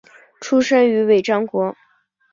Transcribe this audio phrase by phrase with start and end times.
[0.39, 1.75] 出生于尾张国。